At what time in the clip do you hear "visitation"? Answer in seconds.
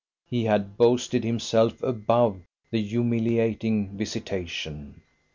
3.95-5.03